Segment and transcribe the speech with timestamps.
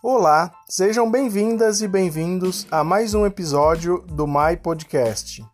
[0.00, 5.44] Olá, sejam bem-vindas e bem-vindos a mais um episódio do My Podcast.